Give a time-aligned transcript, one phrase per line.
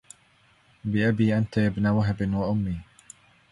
[0.85, 2.79] بأبي أنت يا ابن وهب وأمي